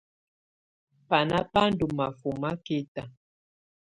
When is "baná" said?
1.07-1.37